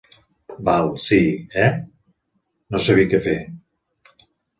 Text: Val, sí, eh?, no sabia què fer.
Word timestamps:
Val, 0.69 0.87
sí, 1.07 1.19
eh?, 1.65 1.67
no 2.73 2.81
sabia 2.87 3.11
què 3.13 3.21
fer. 3.27 3.37